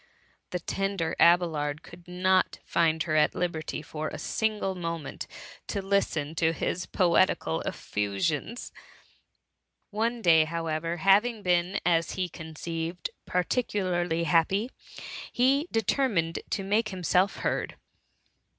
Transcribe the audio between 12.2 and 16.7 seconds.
conceived, particularly happy, he determined to